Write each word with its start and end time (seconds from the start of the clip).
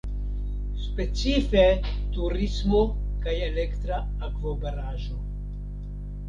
Specife 0.85 1.65
turismo 2.15 2.79
kaj 3.27 3.35
elektra 3.49 4.01
akvobaraĵo. 4.31 5.21